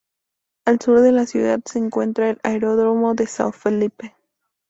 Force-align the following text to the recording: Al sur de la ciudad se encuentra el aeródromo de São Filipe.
Al 0.65 0.79
sur 0.81 1.01
de 1.01 1.11
la 1.11 1.27
ciudad 1.27 1.61
se 1.63 1.77
encuentra 1.77 2.31
el 2.31 2.39
aeródromo 2.41 3.13
de 3.13 3.25
São 3.25 3.53
Filipe. 3.53 4.15